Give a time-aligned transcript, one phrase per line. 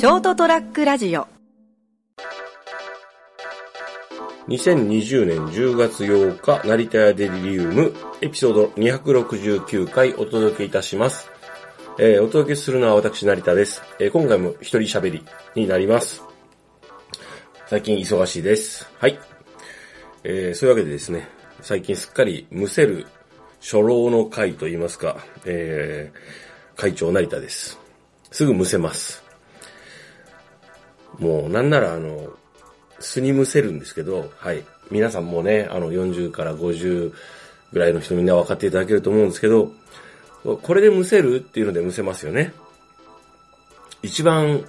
[0.00, 1.28] ショートトラックラジオ
[4.48, 11.28] 2020年10月8日、成田屋デリリウム、エピソード269回お届けいたします。
[11.98, 13.82] えーお届けするのは私、成田です。
[13.98, 15.22] えー今回も一人喋り
[15.54, 16.22] になります。
[17.66, 18.90] 最近忙しいです。
[18.98, 19.18] はい。
[20.24, 21.28] えーそういうわけでですね、
[21.60, 23.06] 最近すっかりむせる
[23.60, 27.78] 初老の会といいますか、えー会長成田です。
[28.30, 29.29] すぐむせます。
[31.18, 32.28] もうなんならあの、
[32.98, 34.64] 巣にむせるんですけど、はい。
[34.90, 37.12] 皆さんもね、あの40から50
[37.72, 39.72] ぐらいの人みんな分かっていただけると思うんですけど、
[40.42, 42.52] これでむせるっていうのでむせますよね。
[44.02, 44.64] 一番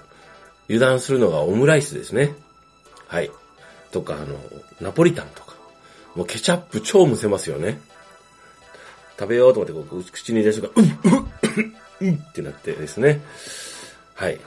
[0.68, 2.36] 油断するのがオムライスですね。
[3.08, 3.32] はい。
[3.92, 4.38] とか、あの、
[4.80, 5.56] ナポリタンとか。
[6.16, 7.80] もうケチャップ超むせますよね。
[9.18, 11.20] 食べようと思ってこう口に入れる瞬間、うん、
[12.02, 13.22] うん、うんってなってですね。
[14.16, 14.40] はい。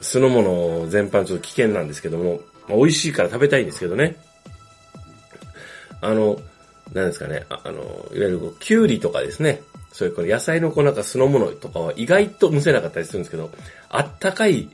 [0.00, 4.16] 酢の物全般ちょっと危険なんですけども、まあ、美味しいから食べたいんですけどね。
[6.00, 6.40] あの、
[6.92, 9.62] なんですかね、あの、いわゆるこう、キュウリとかですね、
[9.92, 13.50] そういうこの野菜のこうなんか酢の物とかは意外と蒸せなかったりするんですけど、
[13.88, 14.68] あったかい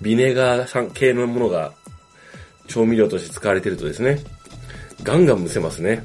[0.00, 1.72] ビネガー酸系のものが
[2.66, 4.20] 調味料として使われてるとですね、
[5.02, 6.04] ガンガン蒸せますね。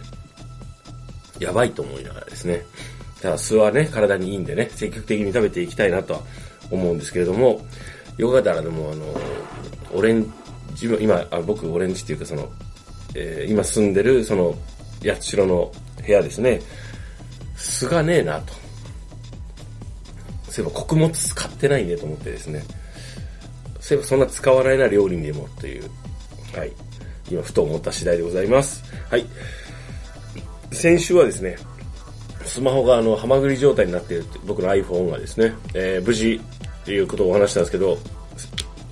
[1.40, 2.66] やばいと思いながらですね。
[3.22, 6.20] ただ酢はね、体にいいんでね、積極的に食べていきたいなとは
[6.72, 7.66] 思うんですけれども、
[8.18, 9.06] よかったらでもあの、
[9.94, 10.32] オレン
[10.74, 12.50] ジ、今、あ僕オレンジっていうかその、
[13.14, 14.56] えー今住んでるその、
[15.04, 15.72] 八代の
[16.06, 16.62] 部屋ですね、
[17.56, 18.54] 酢がねえなと。
[20.50, 22.64] そういえば穀物使ってないねと思ってですね。
[23.80, 25.90] そういえばそんな使わないな料理にでもという、
[26.56, 26.72] はい。
[27.30, 28.84] 今ふと思った次第でございます。
[29.10, 29.26] はい。
[30.72, 31.58] 先週はですね、
[32.46, 36.40] スマホがあの、ハマグリ状態になっている僕の iPhone がですね、えー無事
[36.86, 37.98] っていうことをお話したんですけど、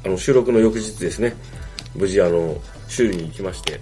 [0.03, 1.35] あの、収録の翌日ですね、
[1.93, 3.79] 無事あの、修理に行きまして、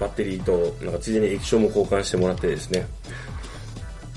[0.00, 2.86] バッテリーと、なんかついでに液晶も交換してもらってですね、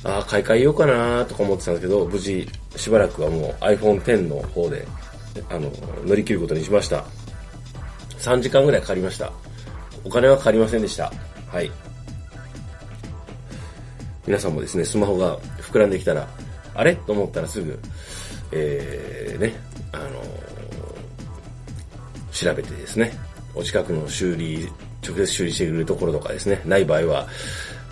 [0.06, 2.48] ああ、買い替えようかなとか思ってたんですけど、無事、
[2.78, 4.88] しばらくはもう iPhone X の方で、
[5.50, 5.70] あの、
[6.06, 7.04] 乗り切ることにしました。
[8.20, 9.34] 3時間ぐらいかかりました。
[10.06, 11.12] お金はかかりませんでした。
[11.52, 11.70] はい。
[14.26, 16.30] 皆さんもですね、スマホが膨らんできたら、
[16.76, 16.96] あれ？
[16.96, 17.78] と思ったらすぐ、
[18.52, 19.54] えー、ね、
[19.92, 20.22] あの
[22.32, 23.12] 調べてですね、
[23.54, 24.70] お近くの修理、
[25.06, 27.28] 直接修理してくれるところとかですね、ない場合は、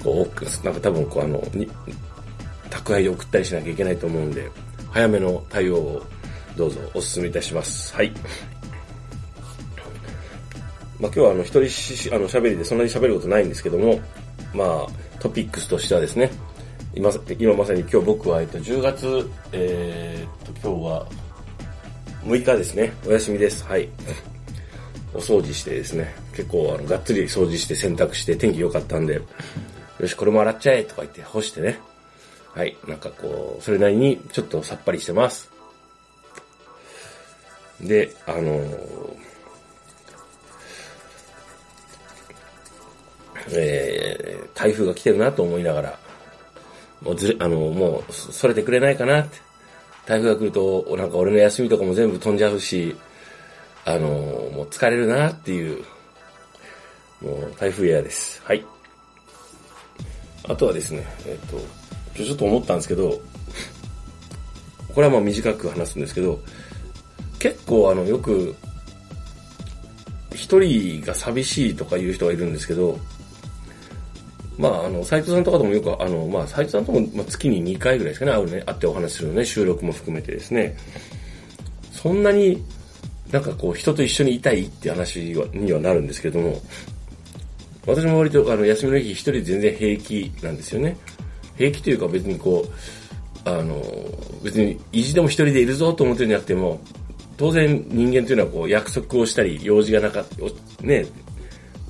[0.04, 1.70] こう、なんか多分こうあの、に
[2.70, 4.50] 宅配で送ったりしなきゃいけないと思うんで、
[4.92, 6.04] 早めの対応を
[6.56, 7.94] どうぞお勧めいたします。
[7.96, 8.12] はい。
[11.00, 14.00] まあ、今日はあの、一人しし、あの、喋りでそんなに喋ることないんですけども、
[14.54, 14.88] まあ、
[15.20, 16.32] トピックスとしてはですね、
[16.98, 21.08] 今、今まさに今日僕は、えっと、10月、えーっと、今日は、
[22.26, 22.92] 6日ですね。
[23.06, 23.64] お休みです。
[23.66, 23.88] はい。
[25.14, 29.22] お掃除してですね、結構あのがっつり掃除して洗濯して天気良かったんで、
[30.00, 31.80] よし、これも洗っちゃえとか言って干してね。
[32.54, 32.76] はい。
[32.88, 35.52] なんかこう、それなりにちょっとさっぱりしてます。
[37.80, 39.18] で、あのー
[43.52, 46.00] えー台風が来てるなと思いながら、
[47.02, 49.38] もうずれ、あの、もう、それてくれないかなって。
[50.08, 52.96] 台風が来ると、なんか俺の休みとかも全部飛んじゃうし、
[53.84, 55.84] あの、もう疲れるなっていう、
[57.22, 58.42] もう台風嫌です。
[58.44, 58.66] はい。
[60.48, 61.58] あとはですね、えっ、と、
[62.16, 63.22] 今日ちょっと思ったんですけど、
[64.94, 66.40] これはまあ短く話すんですけど、
[67.38, 68.56] 結構あの、よく、
[70.34, 72.98] 一人が寂しいとか言う人がいるんですけど、
[74.58, 80.76] まあ、あの、斎藤さんとかともよく、あの、まあ、斎藤さんとも、まあ、月に2回ぐらいですかね、会うね、会ってお話するのね、収録も含めてですね。
[81.92, 82.64] そんなに
[83.32, 86.62] なんかこう、人と一緒にいたいって話にはなるんですけども、
[87.86, 90.98] 私も割と、あの、休みの日一人で全然平気なんですよね。
[91.58, 93.82] 平気というか別にこう、あの、
[94.44, 96.80] 別に意地でも一人でいるぞと思ってるんじゃなくても、
[97.38, 101.06] 当然人間というのはこう、約束をしたり、用事がなかった、ね、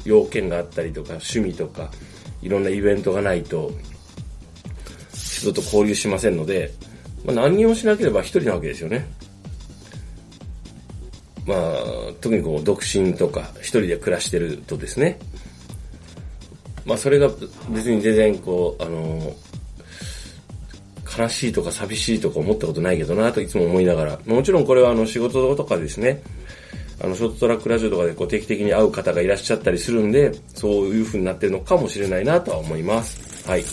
[0.05, 1.91] 要件があったりとか、趣味とか、
[2.47, 3.71] いろんなイベントがないと、
[5.13, 6.71] 人と交流しませんので、
[7.25, 9.05] まあ、何にもしなければ一人なわけですよね。
[11.45, 11.59] まあ、
[12.21, 15.19] 特にこう、独身とか、一人で暮らしてるとですね、
[16.85, 17.29] まあ、それが
[17.69, 19.35] 別に全然こう、あの、
[21.17, 26.21] 悲しいとか寂しいとか思ったことないけどなといつも思いながら、もちろんこれはあの仕事とかですね、
[26.99, 33.47] あの、ショートトラックラジオとかでこう定期的に会う方がいらっしゃったりするんで、そういう風になってるのかもしれないなとは思います。
[33.47, 33.63] はい。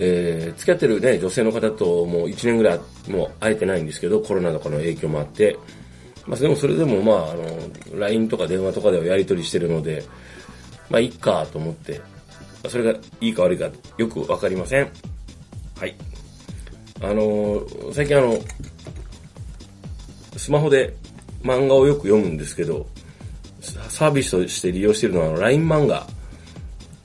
[0.00, 2.80] えー、付き合ってるね、女性の方ともう1年ぐらい
[3.10, 5.58] もう会えてないんですけど、コロナとかの影響もあって、
[6.26, 10.04] まあ、でもそれでもまあ、あの、LINE とか電話とかではやり取りしてるので、
[10.88, 12.00] まあ、いっかと思って、
[12.68, 14.90] それがいいか悪いかよくわかりません。
[15.78, 15.94] はい。
[17.00, 18.38] あのー、最近あの、
[20.36, 20.94] スマホで
[21.42, 22.86] 漫画をよく読むんですけど、
[23.60, 26.06] サービスとして利用しているのは LINE 漫画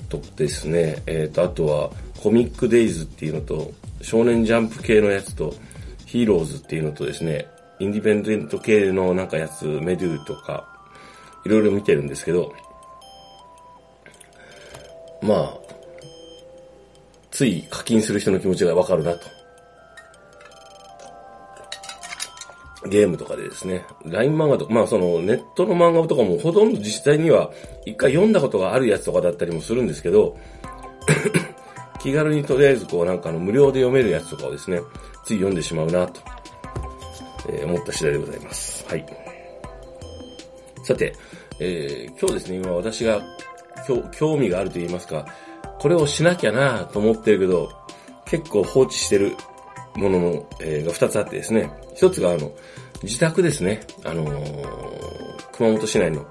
[0.09, 1.89] とですね、えっ、ー、と、あとは
[2.21, 3.71] コミックデイズっていうのと、
[4.01, 5.53] 少年ジャンプ系のやつと、
[6.06, 7.47] ヒーローズっていうのとですね、
[7.80, 10.68] インディペンデント系のなんかやつ、メデューとか、
[11.45, 12.53] いろいろ見てるんですけど、
[15.21, 15.57] まあ、
[17.31, 19.43] つい課金する人の気持ちがわかるなと。
[22.89, 27.51] ゲームとかでですね、LINE 漫画とか、まあそのネットの漫画とかもほとんど実際には
[27.85, 30.38] 一回読んだことがあるやつとかだったりもするんですけど、
[32.01, 34.81] 気軽にとりあえずこうなんかあの無料で読めるやつとかをですね、
[35.25, 36.21] つい読んでしまうなと
[37.50, 38.85] えー、思った次第でございます。
[38.88, 39.06] はい。
[40.83, 41.13] さて、
[41.59, 43.21] えー、今日ですね、今私が
[44.12, 45.25] 興味があると言いますか、
[45.80, 47.69] これをしなきゃなと思ってるけど、
[48.25, 49.35] 結構放置してる
[49.95, 52.51] ものの、えー、が2つあってですね、1つがあの、
[53.04, 56.25] 自宅ですね、あのー、熊本市内の、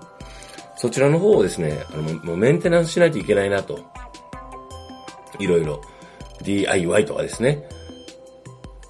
[0.76, 3.78] そちらの方をですね、あの、もうメンテナンスしないといけないなと。
[5.38, 5.80] いろいろ。
[6.42, 7.68] DIY とかですね。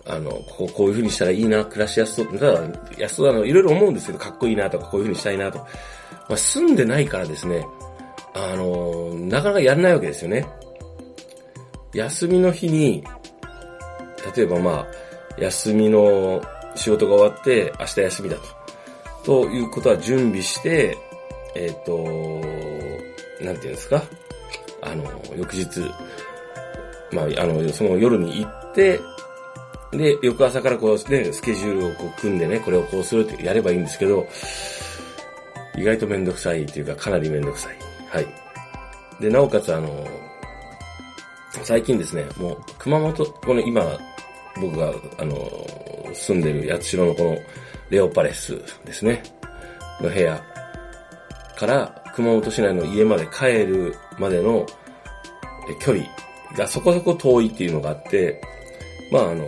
[0.04, 2.38] あの、こうこういう風にしたらいいな、暮らしやすそう。
[2.38, 2.60] ただ、
[2.98, 5.58] 安そうだな、いろいろ思うんですけど、かっこいいなとか、こういう風にしたいなと。
[5.58, 5.66] ま
[6.30, 7.66] あ、住んでないからですね、
[8.34, 10.46] あの、なかなかやらないわけですよね。
[11.94, 13.04] 休みの日に、
[14.36, 14.86] 例えばまあ、
[15.38, 16.42] 休みの
[16.74, 18.36] 仕事が終わって、明日休みだ
[19.24, 19.42] と。
[19.44, 20.96] ということは準備して、
[21.54, 24.02] えっ、ー、と、なんていうんですか？
[24.80, 25.04] あの、
[25.36, 25.80] 翌日、
[27.12, 29.00] まあ、あの、その夜に行って、
[29.92, 34.26] で、翌朝からこうね、スケジュールをこう組んでね、これをこうするってやればいいんですけど、
[35.76, 37.76] 意外とめんどくさいっていうか、かなりめんどくさい。
[38.08, 38.26] はい。
[39.20, 40.06] で、なおかつあの、
[41.62, 43.98] 最近ですね、もう、熊本、この今、
[44.60, 45.36] 僕が、あの、
[46.12, 47.38] 住んでる八代のこの、
[47.90, 49.22] レオパレスですね、
[50.00, 50.42] の部屋
[51.56, 54.66] から、熊本市内の家まで帰るまでの
[55.80, 56.04] 距離
[56.56, 58.40] がそこそこ遠いっていうのがあって、
[59.10, 59.46] まああの、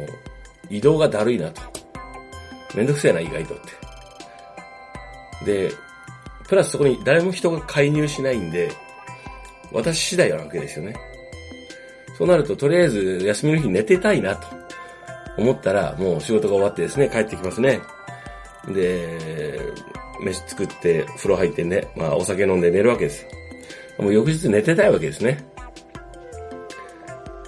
[0.70, 1.62] 移動がだるいなと。
[2.74, 3.58] めんどくせえな、意外とっ
[5.44, 5.68] て。
[5.68, 5.72] で、
[6.48, 8.70] プラスそこに誰も人が介入しないんで、
[9.72, 10.94] 私次第なわけですよね。
[12.16, 14.63] そうなると、とりあえず休みの日寝てたいなと
[15.36, 17.80] 思ったら、もう仕事が終わってですね、帰ってきますね。
[18.68, 19.72] で、
[20.20, 23.26] 飯作って、風呂入ってね、まあお酒飲んで寝るわけです。
[23.98, 25.44] もう翌日寝てたいわけですね。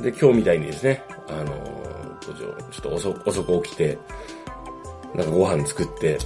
[0.01, 1.77] で、今日みたいにですね、あの
[2.23, 3.99] ちょっと遅遅く起きて、
[5.15, 6.19] なんかご飯作って、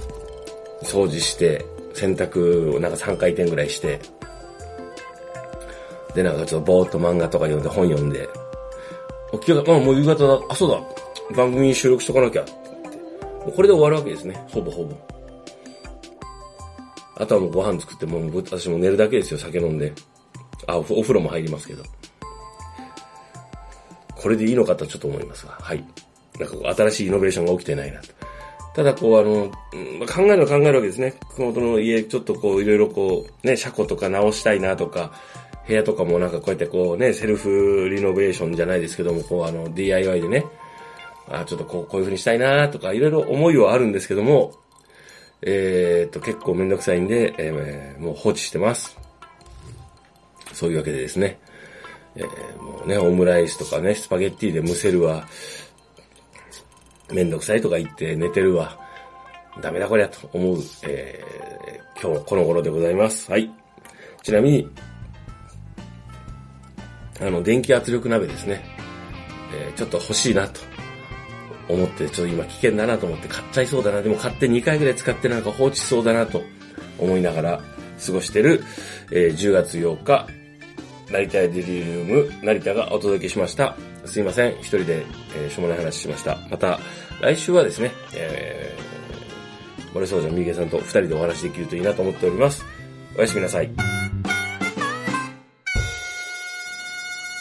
[0.83, 3.99] 掃除して、洗濯をなんか3回転ぐらいして、
[6.13, 8.27] で、なんかちょっとぼーっと漫画とか読んで本読んで、
[9.33, 10.81] 起きが、あ、もう夕方だ、あ、そうだ、
[11.31, 14.95] 番組に収録しとかなきゃ、もうこれで終わるわけですね、ほぼほぼ。
[17.15, 19.93] あとはもうご飯作って、もう私も寝るだけですよ、酒飲んで。
[20.67, 21.83] あ、お風呂も入りますけど。
[24.15, 25.83] これでいいのかとちょっと思いますが、はい。
[26.39, 28.07] なんかこう、新しいイノベーションが起きてないなと。
[28.75, 31.15] ただこう、あの、うん考えるの考えるわけですね。
[31.35, 35.11] 熊本の家、ちょっとこう、いろいろこう、ね、車庫とか直したいなとか、
[35.67, 40.45] 部屋とかもなんかこうやってこうね、セルフリノベーションじゃないですけども、こうあの、DIY でね、
[41.31, 44.53] あちょっとこう、こういう風にしたいなとか、いろいろ思いはあるんですけども、
[45.41, 48.97] えー、っと、結構めんどくさいんで、えー、もう放置してます。
[50.53, 51.39] そういうわけでですね。
[52.15, 55.27] えー、もうね、オムライスとかね、スパゲッティで蒸せるわ、
[57.11, 58.77] めんどくさいとか言って寝てるわ、
[59.61, 63.31] ダメだこりゃと思う、えー、今日この頃でございます。
[63.31, 63.49] はい。
[64.21, 64.69] ちなみに、
[67.19, 68.63] あの、電気圧力鍋ですね。
[69.53, 70.61] えー、ちょっと欲しいなと
[71.71, 74.01] 思って、ちょっと今危険だなと思って買っちゃいそうだな。
[74.01, 76.43] でも買って2回ぐらい使ってなんか放置しそうだなと
[76.97, 77.61] 思いながら
[78.05, 78.63] 過ごしてる、
[79.11, 80.27] えー、10月8日、
[81.11, 83.75] 成田デリリウム、成田がお届けしました。
[84.05, 84.53] すいません。
[84.59, 86.37] 一人で、えー、しょうもない話しました。
[86.49, 86.79] また、
[87.21, 92.65] 来週はですね、えー、森総長三池さんと二人でお話できるといいなと思っております。
[93.17, 93.69] おやすみなさい。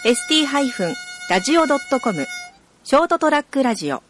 [0.05, 2.27] st-radio.com
[2.83, 4.03] ショートトラックラジオ